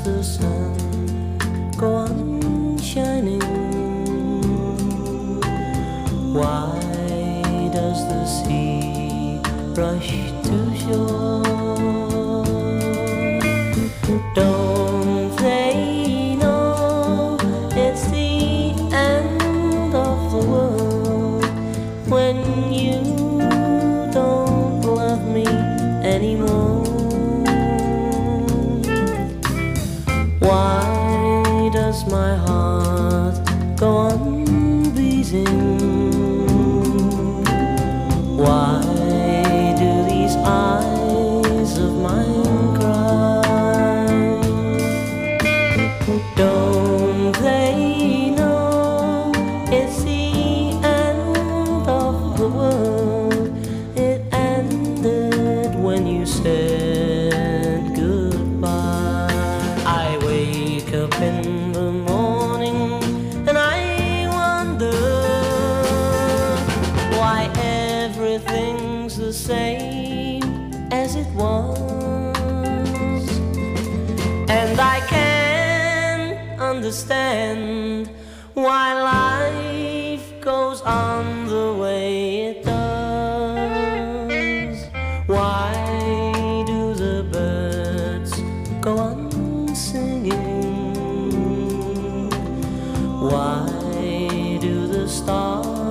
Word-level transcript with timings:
the 0.00 0.22
sun 0.22 1.38
go 1.76 1.94
on 1.94 2.78
shining? 2.78 3.40
Why 6.32 6.80
does 7.72 8.06
the 8.08 8.24
sea 8.26 9.40
rush 9.74 10.32
to 10.44 10.76
shore? 10.76 11.31
Heart 32.36 33.36
go 33.76 33.88
on 33.88 34.94
beating? 34.94 35.46
Why 38.36 38.80
do 39.78 40.04
these 40.10 40.36
eyes 40.36 41.78
of 41.78 41.92
mine 41.96 42.76
cry? 42.76 43.42
Don't 46.36 47.32
they 47.40 48.30
know 48.36 49.32
it's 49.70 50.01
everything's 68.46 69.16
the 69.16 69.32
same 69.32 70.42
as 70.92 71.16
it 71.16 71.26
was. 71.34 73.28
And 74.48 74.80
I 74.80 75.00
can't 75.06 76.60
understand 76.60 78.10
why 78.54 78.94
life 79.00 80.40
goes 80.40 80.82
on 80.82 81.46
the 81.46 81.74
way 81.74 82.46
it 82.46 82.64
does. 82.64 82.72
Why 85.26 85.72
do 86.66 86.94
the 86.94 87.24
birds 87.30 88.32
go 88.80 88.98
on 88.98 89.74
singing? 89.74 90.92
Why 93.20 93.66
do 94.60 94.86
the 94.86 95.08
stars 95.08 95.81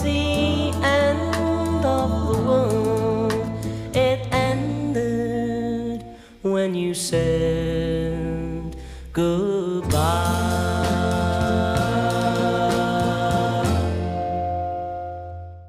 the 0.00 0.72
end 0.82 1.84
of 1.84 2.10
the 2.28 2.40
world? 2.46 3.32
It 3.94 4.26
ended 4.32 6.04
when 6.42 6.74
you 6.74 6.94
said 6.94 8.76
good. 9.12 9.51